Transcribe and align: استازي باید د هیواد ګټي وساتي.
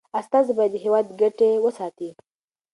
استازي 0.19 0.51
باید 0.57 0.71
د 0.73 0.77
هیواد 0.85 1.05
ګټي 1.21 1.51
وساتي. 1.65 2.09